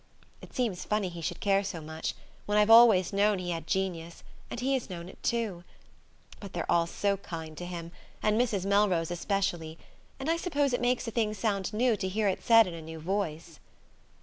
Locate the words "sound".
11.35-11.71